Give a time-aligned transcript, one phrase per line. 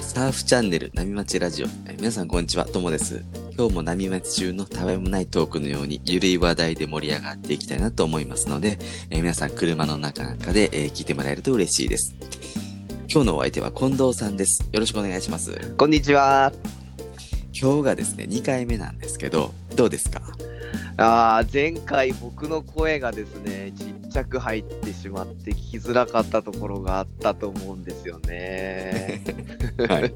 [0.00, 1.66] サーフチャンネル波町ラジオ。
[1.86, 3.22] え皆さんこんにちは、ともです。
[3.58, 8.78] 今日も波町中のたわいもないトークのようにゆるい話題で盛り上がっていきたいなと思いますので、
[9.10, 12.14] え皆さん車の中なんかで、えー聞いてもらえると嬉しいです。
[13.10, 14.66] 今日のお相手は近藤さんです。
[14.72, 15.74] よろしくお願いします。
[15.76, 16.54] こんにちは。
[17.52, 20.22] 今日がですね、2回目なんですけど、どうですか？
[20.98, 23.72] あー前回僕の声がですね、
[24.16, 29.22] ちっちゃく入ってしまって聞きづらかったところがあったと思うんですよね。
[29.90, 30.14] はい。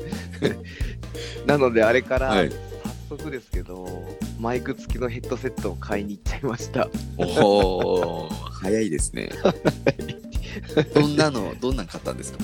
[1.46, 2.50] なのであれからはい。
[3.10, 3.86] 早速ですけど、
[4.38, 6.88] マイク付きのヘッドセットを買いに行っちゃいました。
[7.18, 9.28] おー、 早いですね。
[10.94, 12.38] どんなの、どんなん買ったんですか？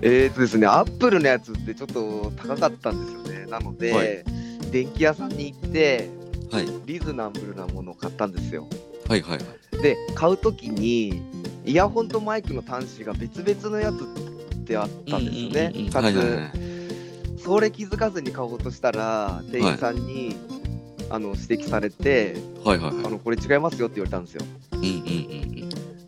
[0.00, 3.46] えーとですね、アップルのやつってちょっと高かったんですよね。
[3.50, 4.24] なので、はい
[4.70, 6.08] 電気屋さんに行って、
[6.50, 6.66] はい。
[6.86, 8.66] リーズナブルなものを買ったんですよ。
[9.08, 9.46] はいはいはい。
[9.82, 11.22] で買う時に
[11.64, 15.90] イヤホンとマイクの端子が別々のやつってあったんですよね。
[15.90, 16.50] かはいはいは
[17.36, 20.36] つそれ気づかずに買おうとしたら店員さんに、
[21.10, 23.06] あの指摘されてはいはいはい。
[23.06, 24.44] あのこれ違いますよって言われたんですよ。
[24.72, 24.88] うんうんう
[25.48, 25.52] ん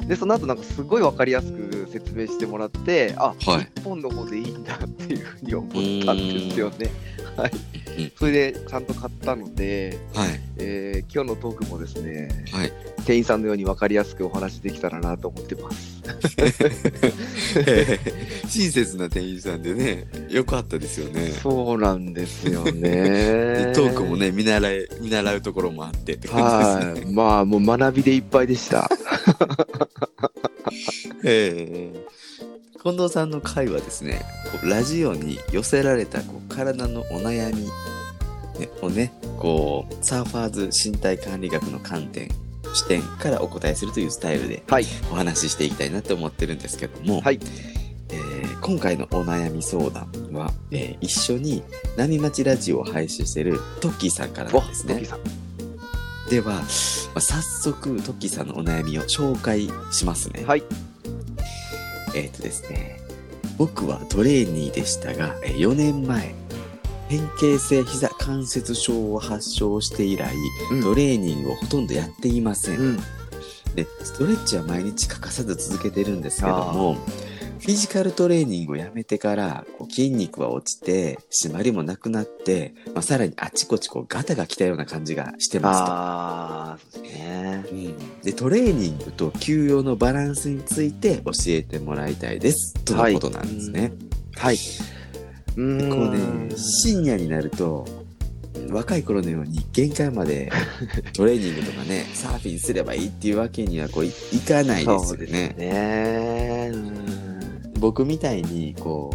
[0.06, 3.52] でその後なんかすごい分かりやすく説明してもらってあ、うん。
[3.52, 3.68] はい。
[3.74, 5.70] 一本の方でいいんだっていうふうに思っ
[6.04, 6.90] たんですよね。
[7.36, 7.50] はい
[7.98, 10.40] うん、それでちゃんと買ったので、はい。
[10.58, 12.72] えー今日のトークもですねはい。
[13.04, 16.02] 店員さんのように分かりやすくお話できたらなと思ってます。
[18.48, 21.28] 親切な店員さんでね、よかったですよね。
[21.28, 23.72] そうなんですよ でね。
[23.74, 27.04] トークもね、見習い、見習うところもあってって感じですね。
[27.04, 27.14] はい。
[27.14, 28.90] まあ、もう学びでいっぱいでした。
[31.24, 32.06] ええ
[32.84, 34.20] 近藤さんの回はですね、
[34.62, 37.62] ラジオに寄せられたこう体のお悩み、
[38.60, 42.28] ね、をね、こう、サーファーズ身体管理学の観点、
[42.74, 44.84] 視点からお答えするというスタイルではい。
[45.10, 47.40] お話ししていきたいなと思ってるんですけども、はい。
[48.10, 51.62] えー今回のお悩み相談は、えー一緒に
[51.96, 55.02] 波町ラジオを配信しているトッキーさんからなんですね。
[56.28, 60.44] では、まあ早速トッキーさんのお悩みを紹介しますね。
[60.46, 60.62] はい。
[62.14, 63.00] えっ、とですね、
[63.58, 66.34] 僕はトレーニーでしたが、えー4年前、
[67.08, 70.34] 変形性膝関節症を発症して以来、
[70.72, 72.78] うんトレーニングをほとんどやっていません。
[72.78, 72.96] うん。
[73.74, 76.96] で、ストレッチは毎日欠かさず続けてるんですけども、
[77.64, 85.86] フィジカルトレーニングをやめてから、こう筋肉は落ちて、締まりもなくなって、まあ、さらにあちこちこうガタが来たような感じがしてますと。
[85.90, 87.64] ああ、そうですね。
[87.72, 92.74] うんで、トレーニングと休養のバランスについて教えてもらいたいです。
[92.84, 93.92] とのことなんですね。
[94.36, 94.58] はい。
[95.56, 95.88] うん。
[95.88, 97.86] こうね、深夜になると、
[98.70, 100.52] 若い頃のように限界まで
[101.16, 105.54] トレーニングとかね、サーフィンすればいいっていうわけにはこういいかないですそうですよね。
[107.78, 109.10] 僕みたいにこ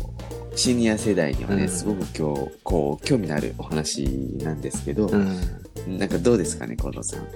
[0.53, 4.03] うシニア世代にはね、うんすごく今日こう興味のあるお話
[4.41, 5.97] なんですけど、うん。
[5.97, 7.27] なんかどうですかね近藤さん。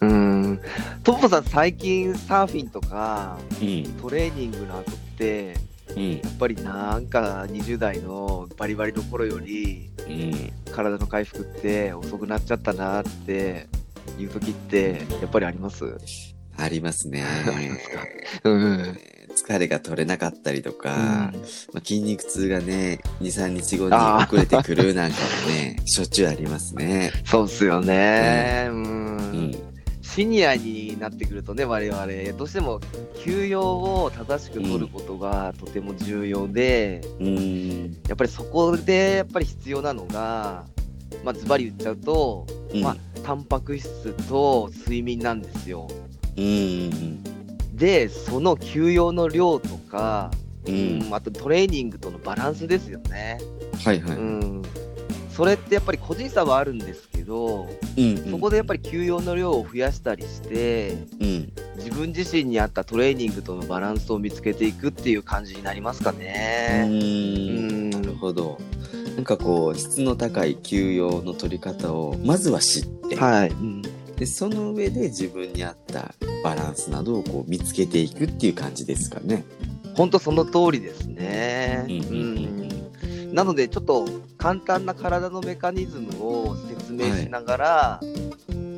[0.00, 0.06] う
[0.52, 0.60] ん。
[1.02, 5.56] トさん、最近サーフィンとかうんトレーニングの後って、
[5.96, 10.52] うんやっぱりなんか20代のバリバリの頃よりうん。
[10.72, 13.68] 体の回復って遅くなっちゃったなって
[14.18, 15.84] いう時ってやっぱりあります？
[16.56, 17.24] ありますね。
[18.44, 18.98] うん。
[19.44, 27.12] 疲れが取れなかったりとか、まあ、筋肉痛がね23日後に遅れてくるなんかもね しょっちゅうありますね。
[27.26, 28.68] そうっすよね。
[28.70, 29.16] うん。
[29.16, 29.54] うん。
[30.00, 32.06] シニアになってくるとね、我々、
[32.38, 32.80] どうしても
[33.22, 37.96] 休養を正しく取ることがとても重要で、うん。
[38.08, 40.64] やっぱりそこでやっぱり必要なのが、
[41.24, 42.82] まあ、ズバリ言っちゃうと、うん。
[42.82, 45.88] まあ、タンパク質と睡眠なんですよ。
[46.36, 47.33] うん
[47.74, 53.38] で、その休養の量とか、うんうんうんあとトレーニングとのバランスですよね。
[53.84, 54.16] はいはい。
[54.16, 54.62] うん。
[55.30, 57.68] それってやっぱり個人差はあるんですけど、
[57.98, 66.86] うんそこでやっぱり休養の量を増やしたりして、うん自分自身に合ったトレーニングとのバランスを見つけていくっていう感じになりますかうね。
[66.88, 68.58] んなるほど。
[69.16, 73.50] なんかこう質の高い休養の取り方をまずは知って、はい。
[73.50, 73.82] うん
[74.16, 79.44] でその上で自分に合ったバランスなどをこう見つけていくっていう感じですかね。
[79.96, 81.84] 本当その通りですね。
[81.88, 82.64] うんうんうん
[83.34, 84.06] なのでちょっと
[84.38, 88.00] 簡単な体のメカニズムを説明しながら、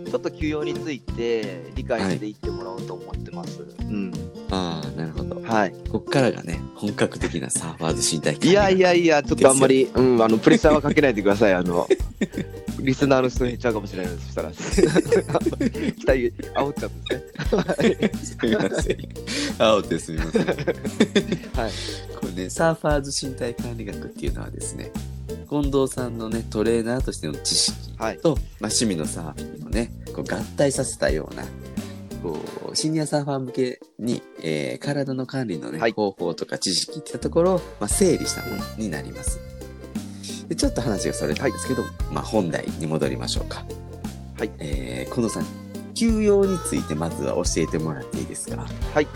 [0.06, 3.62] ちょっと休養について理解していってもらおうと思ってます。
[3.81, 4.12] うん。
[4.50, 5.43] ああなるほど。
[5.43, 5.75] はい。
[5.91, 11.55] こっからがね本格的なサーファーズ身体いやいやいや、ちょっとあんまり、うん、あの、プレッシャーはかけないでください。
[11.55, 11.88] あの、
[12.81, 14.26] リスナーの人減っちゃうかもしれないです。
[14.26, 18.12] そしたら、期待煽っちゃうんですね。
[18.23, 18.99] すみません。
[19.59, 20.47] 青ってすみません。
[20.47, 20.55] はい。
[20.55, 24.93] これね、サーファーズ身体管理学っていうのはですね、
[25.49, 28.19] 近藤さんのね、トレーナーとしての知識はい。
[28.19, 31.45] と、まあ、趣味のサーフィンをね、こう合体させたような、
[32.23, 32.39] こ
[32.71, 39.41] う、シニアサーファー向けに、えー体の管理のね、はい方法とか知識っていったところを、まあ、整理したものになります。
[40.49, 41.83] でちょっと話がそれたんですけど、
[42.13, 43.65] まあ、本題に戻りましょうか。
[44.39, 44.51] はい。
[44.59, 45.47] えー、近藤さん、
[45.95, 48.67] 休養についてまずは教えてもらっていいですか？
[48.95, 49.07] はい。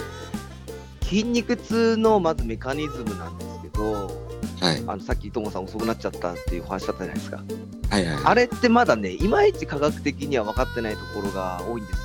[1.03, 4.30] 筋肉痛のまずメカニズムなんですけど、
[4.61, 4.85] はい。
[4.87, 7.43] あのさっきともさん遅くなっちゃったっていうお話だったじゃないですか。
[7.91, 8.23] はいはい。
[8.25, 11.99] あれってまだね、いまいち科学的には分かってないところが多いんですよ。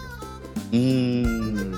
[0.72, 1.72] うーん。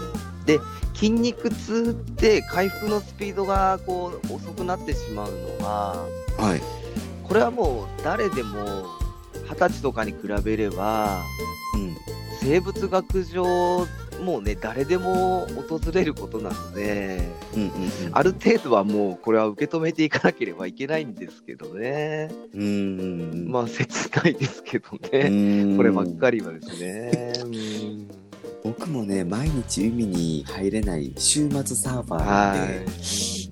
[0.45, 0.59] で、
[0.93, 6.07] 筋肉痛って回復のスピードがこう遅くなってしまうのは、
[6.37, 6.61] はい。
[7.23, 8.85] これはもう誰でも
[9.49, 11.23] 二十歳とかに比べれば、
[11.75, 11.95] うん。
[12.39, 13.85] 生物学上、
[14.23, 17.19] もうね、誰でも訪れることなので、
[17.55, 17.71] うんうんうん。
[18.11, 22.29] ある程度はもうこれは受け止めていかなければいけないんですけどね。
[22.53, 23.51] うーん。
[23.51, 25.75] まあ切ないですけどうね。
[25.77, 27.33] こればっかりはですね。
[27.43, 28.27] うん
[28.63, 32.85] 僕もね、毎日海に入れない週末サーファーなんはで、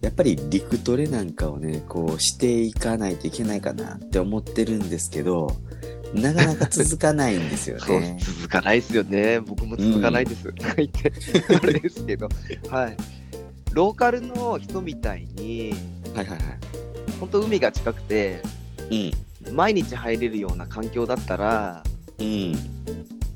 [0.01, 5.55] やっぱり陸トレなんかをね、こうしていかないといけないかなって思ってるんですけど、
[6.13, 8.17] なかなか続かないんですよね。
[8.23, 9.39] 続かないですよね。
[9.39, 10.53] 僕も続かないです。
[10.77, 11.11] 言って
[11.55, 12.29] あれですけど、
[12.69, 12.97] はい。
[13.73, 15.73] ローカルの人みたいに、
[16.13, 16.43] はいはいは
[17.19, 18.41] 本当海が近くて、
[18.89, 19.11] い。
[19.51, 21.83] 毎日入れるような環境だったら、
[22.19, 22.25] うん。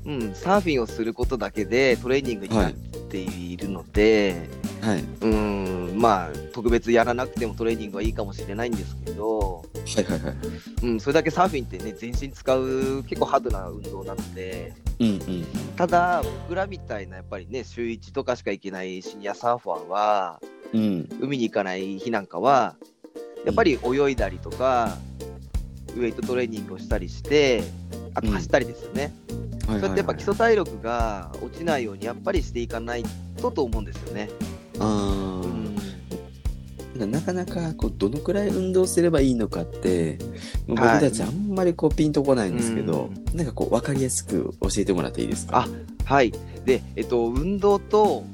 [0.06, 0.22] うん。
[0.22, 4.48] うん、サーフィンをすることだけでトレーニングになっているので、
[4.80, 5.04] はい。
[5.20, 9.64] うん、まあ、特別やらなくてもトレーニングはいいかもしれないんですけど、
[9.96, 10.36] はいはいはい。
[10.82, 15.46] うん、それだけサーフィンってね、全身使う結構ハードな運動なので、うんうん。
[15.76, 20.40] ただ、僕らみたいなやっぱりね、週1とかしか行けないシニアサーファーは、
[20.72, 21.08] うん。
[21.20, 22.76] 海に行かない日なんかは、
[23.44, 24.96] やっぱり泳いだりとか、
[25.96, 27.62] ウェイトトレーニングをしたりして、
[28.14, 29.02] あと走ったりですよね。
[29.02, 33.04] はいそうやってやっぱ基礎体力が落ちないようにやっぱりしていかない
[33.40, 34.28] とと思うんですよね。
[34.80, 35.69] あうんー
[37.06, 40.18] なかなかこうどのくらい運動すればいいのかって
[40.66, 45.66] 僕たちあんまりこうピンとこないんですけど、なんかこう分かりやすく教えてもらっていいですか？
[45.66, 45.68] あ
[46.04, 46.32] はい。
[46.64, 48.24] で、えっと、運動と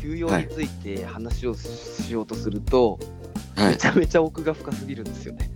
[0.00, 2.98] 休養について話をしようとすると、
[3.56, 5.50] はいめちゃめちゃ奥が深すぎるんですよね。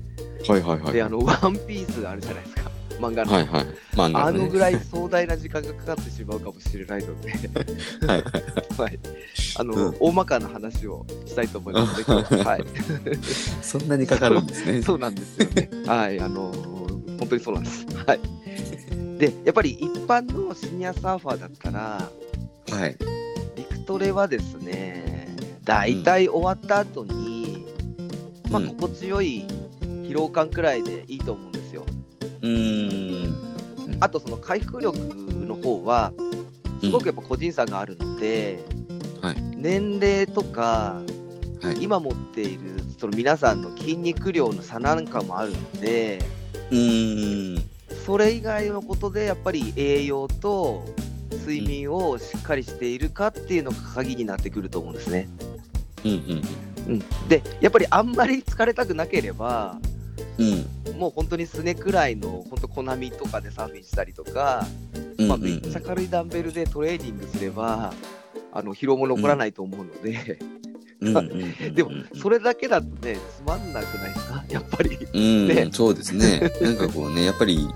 [0.47, 2.66] はいはいはいで、あの、ワンピースあるじゃないですか。
[2.99, 3.33] 漫画の。
[3.33, 7.31] はいはい漫画のねあのぐらい壮大な時間がかかってしまうかもしれないので、
[8.07, 8.99] はいはい。
[9.59, 12.05] あの、うん大まかな話をしたいと思いますね、
[12.45, 12.65] ははい。
[13.63, 15.71] そんなにかかるんですねそうなんですよね。
[15.87, 16.77] はい、あのー
[17.19, 17.87] 本当にそうなんです。
[18.07, 18.21] はい。
[19.19, 22.11] で、やっぱり一般のシニアサーファーだったら、
[22.71, 22.97] はい
[23.57, 25.35] 陸トレはですね、
[25.65, 27.67] 大体終わった後に、
[28.51, 29.47] まあ、うん心地よい
[29.81, 31.85] 疲労感くらいでいいと思うんですよ。
[32.43, 33.35] うーん。
[34.01, 36.13] あと、その回復力の方は、
[36.81, 38.65] すごくやっぱ個人差があるので、
[39.21, 39.37] はい。
[39.57, 41.01] 年齢とか、
[41.63, 41.83] はい。
[41.83, 46.19] 今持っているその皆さんの筋肉量の差なんかもあるので、
[46.71, 47.63] うーん。
[48.05, 50.85] それ以外のことでやっぱり栄養と
[51.33, 55.29] 睡眠をしっかりしているかっていうのが鍵になってくると思うんですね。
[56.05, 56.43] うんうん。
[56.89, 59.77] うん、でやっぱりあんまり疲れたくなければ
[60.39, 60.45] う
[60.95, 60.99] ん。
[60.99, 64.67] もう本当にすねくらいの本当コナミとかでサーフィンしたりとか、
[65.19, 67.93] うんまあ、めっちゃ軽いダンベルでトレーニングすれば
[68.53, 70.39] あの疲労も残らないと思うので、
[71.01, 71.75] うんうんうん。
[71.77, 74.45] でもそれだけだとねつまんなくないですか？
[74.49, 74.97] やっぱり。
[75.13, 75.69] うん、ね。
[75.73, 76.51] そうですね。
[76.63, 77.69] なんかこうね、やっぱり、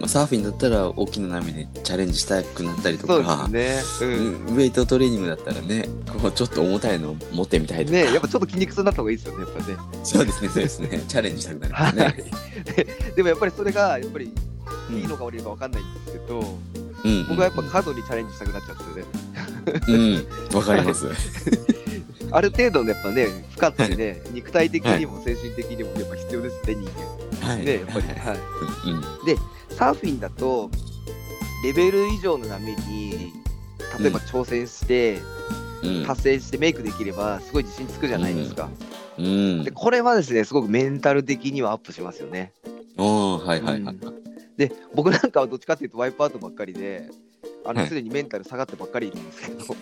[0.00, 3.80] まあ、サーフィンだったら大きな波でチャレンジしたくなったりとか、ね。
[4.02, 5.88] うんうんウェイトトレーニングだったらね、
[6.20, 9.76] こうちょっと重たいの持ってみたいとか、ねやっぱちょっと筋肉痛になった方がいいですよね、やっぱね。
[10.04, 12.24] そうですね、そうですね、チャレンジしたくなりますはね。
[12.60, 12.86] い、で
[13.16, 14.32] でもやっぱりそれがやっぱり
[14.90, 20.22] うんいいのか悪いのか分かんないんですけど、うん僕はやっぱ過度にチャレンジしたくなっちゃうんですよね。
[20.50, 21.06] うん、わかります。
[22.32, 23.26] ある程度のやっぱね、
[23.56, 27.25] 負荷ってね、肉体的にも精神的にもやっぱ必要ですね、人間。
[27.46, 27.64] はい。
[27.64, 28.06] ね、やっぱり。
[28.08, 28.38] はいはい。
[28.90, 29.02] うん
[29.76, 30.70] サーフィンだと、
[31.62, 33.32] レベル以上の波に、
[33.98, 35.18] 例えば挑戦して、
[35.82, 38.70] うん達成してメイクできれば、すごい自信つくじゃないですか。
[39.18, 39.70] うんで、。
[39.70, 42.52] これはですね、すごくメンタル的にはアップしますよね。
[42.96, 43.96] おーはいはいはい。
[44.56, 47.10] で、僕なんかはどっちかっていうとワイプアウトばっかりで、
[47.68, 49.76] あの、はいすでにメンタル下がってばっかりいるんですけど、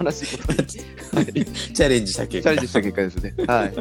[0.04, 2.42] 悲しいことに、はいチャレンジした結果。
[2.42, 3.34] チャレンジした結果ですね。
[3.46, 3.74] はい。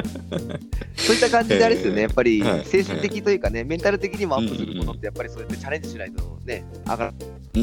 [0.96, 7.14] そういった感じであれですよね、やっぱりはい精神的というかね、メンタル的にもアップするものって、やっぱりそうやってチャレンジしないとね、上がら
[7.56, 7.62] うん。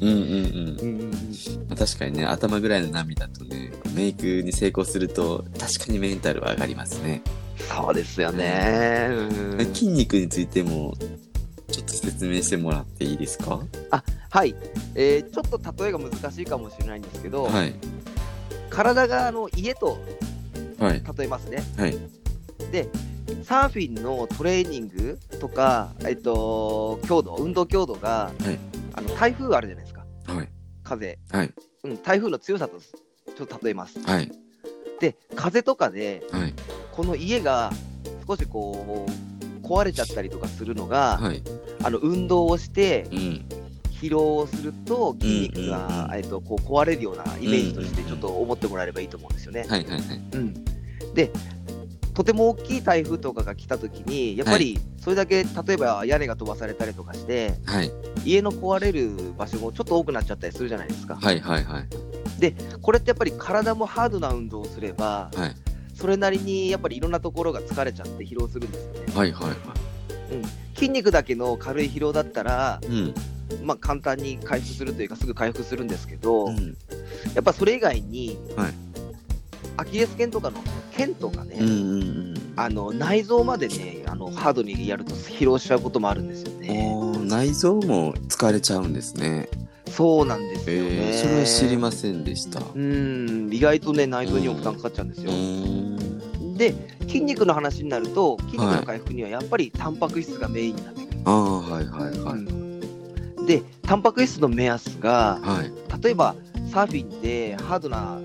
[0.00, 0.78] うんうんうん。
[0.80, 1.10] うん
[1.68, 7.22] まあ確かにね、頭ぐらいの涙とね、メイクに成功すると、確かにメンタルは上がりますね。
[7.58, 9.08] そうですよね。
[9.10, 10.94] うん筋肉についても、
[12.10, 13.60] 説明してもらっていいですか？
[14.30, 14.54] はい、
[14.94, 17.74] えーちょっと例えが難しいかもしれないんですけど、はい。
[18.70, 19.98] 体があの家と
[20.78, 21.02] はい。
[21.18, 21.64] 例えますね。
[21.76, 21.96] はい。
[22.70, 22.88] で、
[23.42, 28.58] サーフィンのトレーニングとか、えっと、強度、運動強度が、はい
[28.94, 30.48] あの台風あるじゃないですか、はい。
[30.84, 31.18] 風。
[31.30, 31.54] はい。
[31.84, 33.98] うん、台風の強さとちょっと例えます。
[34.00, 34.30] はい。
[35.00, 36.54] で、風とかで、はい。
[36.92, 37.72] この家が
[38.26, 39.27] 少しこう、
[39.68, 41.42] 壊れちゃったりとかするのが、はい。
[41.82, 43.44] あの運動をしてうん。
[44.00, 49.64] 疲労をすると筋肉が、うんえっと、こう壊れるようなイメージとしてちょっと思ってもらえればいいと思うんですよね。
[49.68, 49.84] はい。
[49.84, 49.90] はい。
[49.90, 50.00] はい。
[50.34, 50.64] うん、
[51.14, 51.32] で
[52.14, 57.90] とても大きい台風とかが来た時にやっぱりそれだけ例えば屋根が飛ばされたりとかしてはい。
[58.24, 61.16] 家の壊れる場所もちょっと多くなっちゃったりするじゃないですか。
[61.16, 61.40] はい。
[61.40, 61.64] はい。
[61.64, 61.88] はい。
[62.80, 65.67] これってやっぱり体もハードな運動をすればはい。
[65.98, 69.00] それなりにやっぱりいろんなところが疲れちゃって疲労するんですよね。
[69.14, 69.32] はい。
[69.32, 69.50] はい。
[69.50, 69.56] は
[70.74, 72.86] 筋肉だけの軽い疲労だったら、い。
[72.86, 73.14] うん。
[73.64, 76.76] まあ、簡単に回復するというかすぐ回復するんですけど、うん。
[77.34, 78.74] やっぱそれ以外に、はい
[79.76, 80.58] アキレス腱とかの
[80.90, 81.68] 腱とかね、うん。
[81.68, 82.34] うん。
[82.56, 86.92] あの内臓までねあのハードにやると疲労しちゃうこともあるんですよね。
[87.22, 89.48] 内臓も疲れちゃうんですね。
[89.88, 90.88] そうなんですよね。
[90.90, 92.60] えー、それは知りませんでした。
[92.74, 95.32] うん意外とね内臓にも負担かかっちゃうんですうよ。
[96.56, 101.20] で筋肉の話になると筋肉の回復にはやっぱりタンパク質がメインになってくる。
[101.24, 101.86] ああ、はい。
[101.86, 102.18] はい。
[102.20, 102.34] はい。
[102.34, 102.68] うん
[103.46, 105.72] でタンパク質の目安がはい。
[106.02, 106.34] 例えば
[106.70, 108.18] サーフィンでハードな、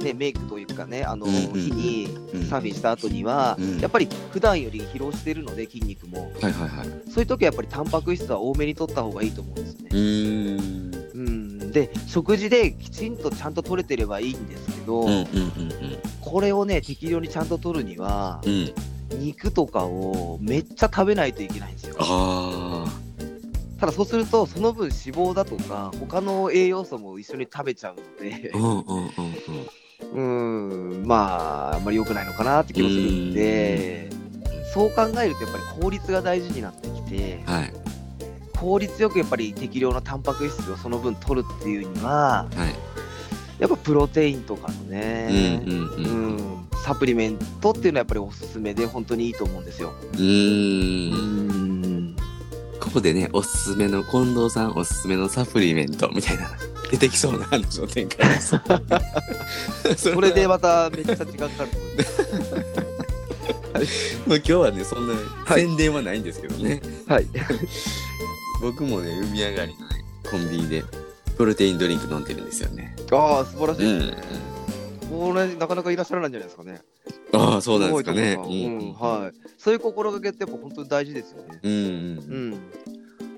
[0.00, 6.52] ね、メイクというかねあの、うんうんうん日にうんサーフィンした後には、うんやっぱり普段より疲労してるので筋肉もはい。
[6.52, 6.68] はい。
[6.68, 6.88] はい。
[7.10, 9.88] そういう時はやっぱりタンパク質は多めに取った方がいいと思うんですよね。
[11.74, 15.06] で食事できちんとちゃんと取れてればいいんですけど。
[16.20, 18.52] これをね適量にちゃんと取るにはうん。
[18.52, 18.74] うん。
[19.20, 21.96] 肉とかをめっちゃ食べないといけないんですよ。
[22.00, 22.86] あ
[23.78, 28.56] ただそうするとその分脂肪だとか他の栄養素も一緒に食べちゃうのであ。
[28.56, 28.64] うん。
[28.64, 28.78] うん。
[28.78, 29.10] うん。
[30.14, 31.00] うん。
[31.00, 34.08] うんまああんまり良くないのかなって気もするんで
[34.72, 37.72] そう考えるとやっぱり効率が大事になってきてはい。
[38.58, 42.74] 効率よくやっぱり適量のタンパク質をその分取るっていうにははい。
[43.58, 44.90] やっぱプロテインとかのうん。
[44.90, 45.76] ね、うん。
[45.76, 45.84] うん。
[45.94, 49.94] うんサプリメントっていうのはやっぱりおすすめで本当にいいと思うんですよ。
[50.12, 52.16] うーん。
[52.78, 56.50] ここでね、おすすめの、近藤さんおすすめのサプリメントみたいな、
[56.92, 58.60] 出てきそうな話の展開です。
[59.96, 64.18] それでまためっちゃ時間かかると思 います。
[64.26, 66.82] まあ今日はね、そんなはい宣伝はないんですけどね。
[67.08, 67.26] はい。
[68.64, 70.82] 僕もね、海上がりのね、コンビニで、
[71.36, 72.96] プロテインドリンク飲んでるんですよね。
[73.12, 74.22] ああ、素晴らしいですね。
[75.10, 76.80] これなかなかいらっしゃらないんじゃないですかね。
[77.34, 78.36] ああ、そうなんですかね。
[78.36, 79.52] はい。
[79.58, 81.60] そういう心がけってやっぱ本当に大事ですよね。
[81.62, 81.72] うん。
[81.72, 82.58] うん。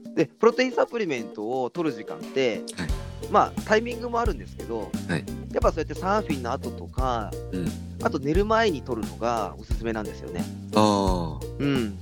[0.07, 0.15] うん。
[0.15, 2.89] で、プロテインサプリメントを取る時間って、はい
[3.33, 7.69] まあタイミングもあるんですけど、はいやっぱそうやってサーフィンの後とか、うん
[8.03, 10.45] あと寝る前に取るのがおすすめなんですよね。
[10.77, 11.45] ああ。
[11.59, 11.99] うん。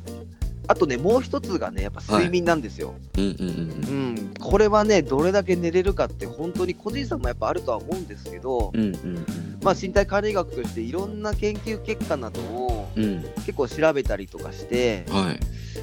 [0.66, 2.94] あとね、もう一つがね、やっぱ睡眠なんですよ。
[3.18, 8.80] うんうんうんうん、これはね、どれだけ寝れるかって、本当に個人差もやっぱあるとは思うんですけど、うん。
[8.80, 9.26] うんうん
[9.62, 13.04] まあ、身体管理学としていろんな研究結果などをうん。
[13.04, 13.22] うん。
[13.46, 15.40] 結構調べたりとかして、はい。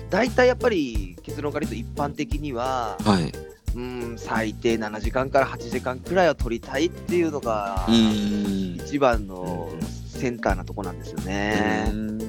[0.09, 3.31] 大体やっぱり結論から言うと一般的には、はい。
[3.73, 7.95] うん、最低7時間から8時間くらいは取りたいっていうのが、うん。
[8.83, 9.69] 一番の
[10.07, 11.89] センターなとこなんですよね。
[11.89, 12.20] うん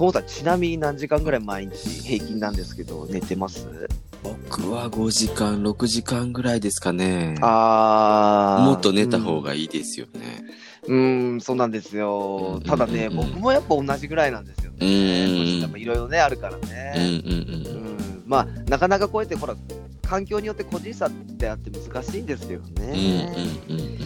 [0.00, 3.86] トモさん、ちなみに何時間ぐらい毎日平均なんですけど、寝てます？
[4.22, 7.36] 僕は5時間、6時間ぐらいですかね。
[7.42, 10.42] あーもっと寝た方がいいですよね。
[10.88, 12.54] うん、うんそうなんですよ。
[12.56, 15.78] うんただね、うんうんうん僕もやっぱ同じぐらいなんですようね。
[15.78, 16.94] いろいろね、あるからうんね。
[16.96, 19.54] うんうんまあ、なかなかこうやって、ほら、
[20.00, 22.68] 環境によって個人差ってあって難しいんですけどうん。
[22.68, 23.54] うんね。
[23.68, 23.98] うんうん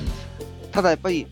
[0.72, 1.28] ただやっぱり、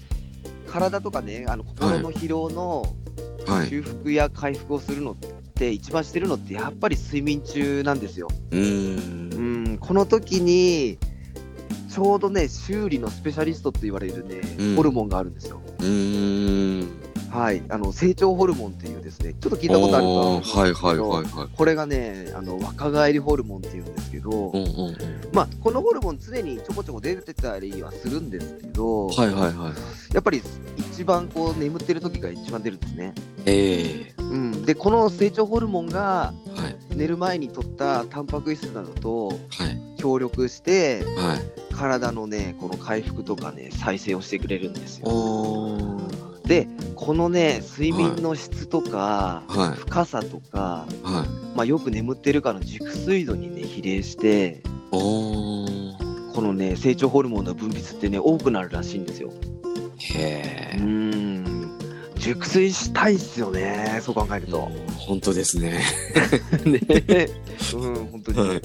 [0.69, 2.93] 体とかね、あの心の疲労のうん。
[2.93, 3.02] はい。
[3.47, 5.17] 修復や回復をするのっ
[5.55, 8.29] て、一番してるのって、やっぱり睡眠中なんですよ。
[8.51, 8.57] う。
[8.57, 10.99] うんん、この時に、
[11.93, 15.61] ちょうどね、修理のスペシャリストって言われるね、うんホルモンがあるんですよ。
[15.81, 16.89] うん。
[17.33, 21.49] はい、あの成長ホルモンっていうですね、ちょっと聞いたことあると思うんですけど、はいはいはいはい。
[21.57, 24.97] これがね、あの若返りホルモンっていうんですけど、うんうんうん。
[25.33, 30.15] まあ、このホルモン常にちょこちょこ出てたりはするんですけど、はいはいはい。
[30.15, 30.43] やっぱり
[30.77, 33.15] 一番こう眠ってる時が一番出るんですね。
[33.47, 39.39] ええうん、で、この成長ホルモンがはい寝る前に取ったタンパク質などとはい
[39.97, 41.75] 協力して、はい。
[41.75, 45.07] 体のね、この回復とかね、再生をしてくれるんですよ。
[46.53, 51.57] で、このね、睡眠の質とか、はい深さとか、はい。
[51.57, 54.63] まあ、よく眠ってるかの熟睡度にね、比例して。
[54.91, 55.67] こ
[56.37, 59.33] のね、成長ホルモンの分泌ってね、多くなるらしいんですよ。
[59.97, 60.77] へえ。
[60.79, 61.71] ん。
[62.17, 64.71] 熟睡したいっすよね、そう考えると。
[64.99, 65.83] 本当ですね。
[66.67, 66.81] ね、
[67.75, 68.39] うん、本当に。
[68.39, 68.63] はい。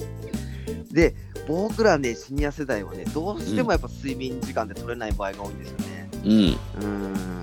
[0.92, 1.14] で、
[1.46, 6.10] 僕らね、シニア世代はね、どうしてもやっぱ睡眠時間で取れない場合が多いんですよね。
[6.24, 6.32] うん。
[6.32, 7.38] うん。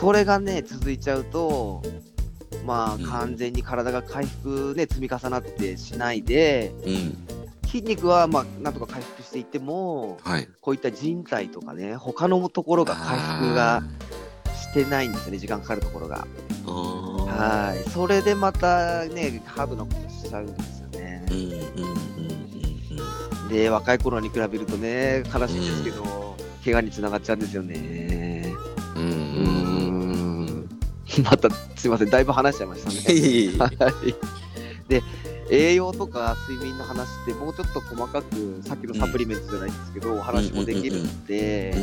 [0.00, 1.82] それがね、続いちゃうと、
[2.64, 7.18] まあ、うん完全に体が回復ね、積み重なってしないで、うん。
[7.66, 10.48] 筋肉はまあ、なんとか回復していっても、はい。
[10.62, 13.82] こういった人体とかね、他のところが回復が
[14.54, 16.26] してないんですよね、時間かかるところが。
[16.64, 17.90] はい。
[17.90, 21.36] それでまたね、ハードなことしちゃうんですよねうん。
[21.36, 21.52] うんうん
[23.42, 28.54] うんで、若い頃に比べるとね、悲しいんですけど、怪我につながっちゃうんですよね。
[28.96, 29.02] うん。
[29.02, 29.59] うんううんうん。
[31.20, 31.24] ん。
[31.28, 33.70] また、すいません、だいぶ話しちゃいましたね。
[33.80, 34.14] はい。
[34.88, 35.02] で、
[35.50, 41.74] 栄養とか睡眠の話って、もうちょっと細かく、さっきのサプリメントじゃないんですけど、お話もできるので、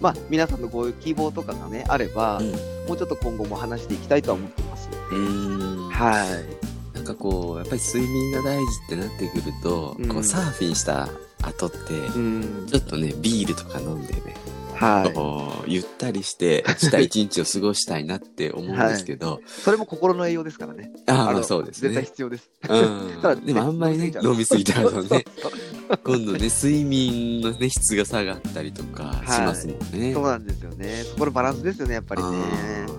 [0.00, 2.50] まあ、皆さんのこういう希望とかがね、あれば、うん。
[2.88, 4.88] もうちょっと今後も話していきたいとは思ってます。
[5.12, 5.88] うん。
[5.90, 6.96] はい。
[6.96, 11.08] なんかこう、やっぱり睡眠が大事ってなってくると、うんこうサーフィンした
[11.42, 12.66] 後って、うん。
[12.68, 14.34] ちょっとね、ビールとか飲んでね、
[14.80, 15.72] はい。
[15.72, 20.90] ゆったりして、した一日を過ごしたいなって思うんですけど、 それも心の栄養ですからね。
[21.06, 22.06] ああ、そうです絶対ね。
[22.06, 22.50] 必要です。
[22.66, 25.24] うん ただでもあんまりね、飲みすぎたらね、
[26.02, 30.14] 今度ね、睡眠のね、質が下がったりとかしますもんね。
[30.14, 31.04] そうなんですよね。
[31.04, 32.28] そこのバランスですよね、やっぱりね。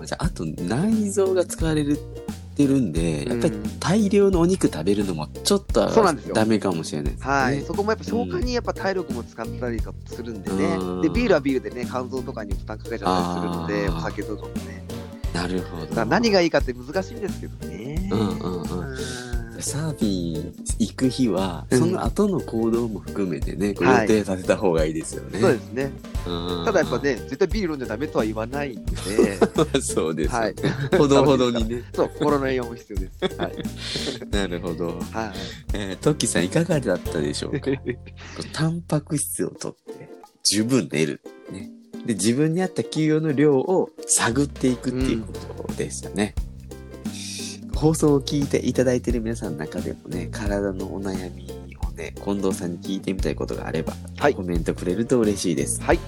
[0.04, 1.96] じゃあ、あと内臓が使われて
[2.58, 5.88] るんで、やっぱりうん大量のお肉食べるのもちょっと
[6.34, 7.30] ダメかもしれないですね。
[7.30, 11.02] はい、そこもやっぱ消化にやっぱ体力も使ったりするんでね、うん。
[11.02, 14.84] でビールはビールでね、肝臓とかに負担かけちゃったりするので、お酒とかもね、
[15.34, 16.06] なるほど。
[16.06, 18.08] 何がいいかって難しいんですけどね。
[18.12, 18.80] うんうんうん。
[18.80, 19.31] うん
[19.62, 25.40] サーフィン行く日は、うんその後の行動も含めてね、こうはい予定立てた方がいいですよね。
[25.40, 25.90] そうですね。
[26.26, 28.92] うんただやっぱね、絶対ビール飲んじゃダメとは言わないんで、
[29.82, 30.54] そうです、はい。
[30.96, 31.82] ほどほどにね。
[31.94, 33.36] そう、心の栄養も必要です。
[33.36, 33.52] はい。
[34.30, 34.88] なるほど。
[34.88, 34.98] はい。
[35.74, 37.70] えー、トッキーさんいかがだったでしょうか？
[37.70, 37.72] こ
[38.40, 40.08] うタンパク質をとって
[40.44, 41.20] 十分寝る。
[41.50, 41.70] ね。
[42.06, 45.32] で、自分に合った給与の量を探っていくっていうこ
[45.68, 46.34] とでしたね。
[47.82, 51.48] 放送を聞いていただいている皆さんの中でもね、体のお悩み
[51.84, 55.82] をね、近藤さんに聞いてみたいことがあれば、はいコメントくれると嬉しいです。
[55.82, 55.98] はい。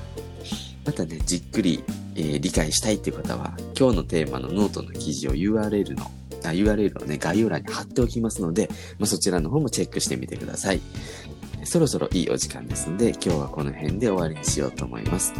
[0.87, 1.83] またね、じっくり、
[2.15, 6.05] えー理解したいっていう方は、今日のテーマのノートの記事を URL の、
[6.45, 8.69] あ URL をね、概要欄に貼っておきますので、
[9.01, 10.81] まあ、そちらの方もチェックしてみてください。
[11.65, 15.33] そろそろいいお時間ですので、今日はこの辺で終わりにしようと思います。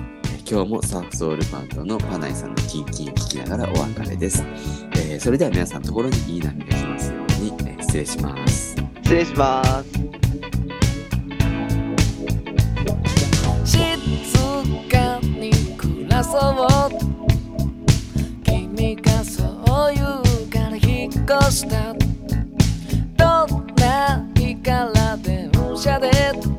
[0.49, 4.45] 今日もサーフソウルバンドのパナイさんのキンキンを聞きながらお別れです。
[4.97, 8.77] えーそれでは皆さんのところにいい波が来ますように、えー失礼します。
[9.03, 9.91] 失礼します。
[13.65, 13.79] 静
[14.91, 16.69] かに暮らそう
[18.45, 19.43] 君がそ
[19.91, 21.95] う言うから引っ越した
[23.17, 26.54] どんな日から電車で？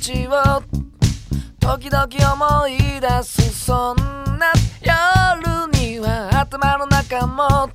[0.00, 0.62] ちを
[1.60, 3.96] 時々思い出すそん
[4.38, 7.68] な夜には頭の中も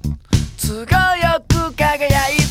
[0.58, 2.44] 都合よく輝いて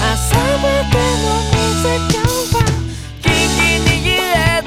[0.00, 2.64] 朝までの水今日は
[3.20, 4.16] 聞きキンに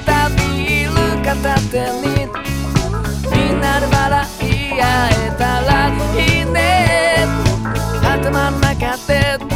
[0.05, 1.73] たビール片手
[2.07, 2.29] に
[3.31, 7.25] みんなで笑い合えたらいいね
[8.03, 9.54] 頭の中で